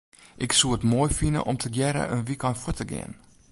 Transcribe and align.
Ik 0.45 0.51
soe 0.59 0.75
it 0.77 0.87
moai 0.91 1.09
fine 1.19 1.39
om 1.49 1.57
tegearre 1.61 2.03
in 2.13 2.25
wykein 2.27 2.59
fuort 2.61 2.77
te 2.79 2.85
gean. 2.91 3.13